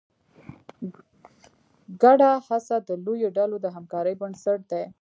ګډه 2.01 2.31
هڅه 2.47 2.77
د 2.87 2.89
لویو 3.05 3.29
ډلو 3.37 3.57
د 3.61 3.65
همکارۍ 3.75 4.13
بنسټ 4.21 4.59
دی. 4.71 4.83